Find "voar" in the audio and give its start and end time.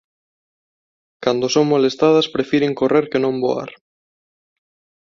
3.45-3.69